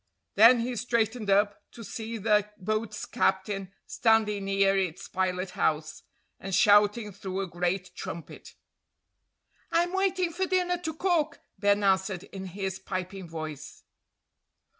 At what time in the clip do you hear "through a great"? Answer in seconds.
7.11-7.93